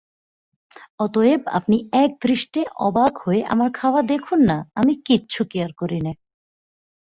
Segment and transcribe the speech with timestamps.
[0.99, 6.11] অতএব আপনি একদৃষ্টে অবাক হয়ে আমার খাওয়া দেখুন-না, আমি কিচ্ছু কেয়ার করি নে।